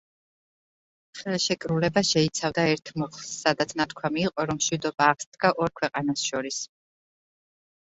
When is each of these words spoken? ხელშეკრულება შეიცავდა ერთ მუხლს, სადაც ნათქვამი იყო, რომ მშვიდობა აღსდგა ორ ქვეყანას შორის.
ხელშეკრულება 1.19 2.03
შეიცავდა 2.13 2.63
ერთ 2.71 2.91
მუხლს, 3.03 3.29
სადაც 3.43 3.77
ნათქვამი 3.83 4.25
იყო, 4.31 4.49
რომ 4.53 4.63
მშვიდობა 4.63 5.09
აღსდგა 5.13 5.55
ორ 5.67 5.77
ქვეყანას 5.83 6.27
შორის. 6.33 6.61